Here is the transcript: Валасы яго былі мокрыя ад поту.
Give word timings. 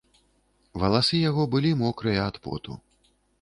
Валасы 0.83 1.19
яго 1.29 1.43
былі 1.57 1.75
мокрыя 1.83 2.25
ад 2.31 2.41
поту. 2.49 2.81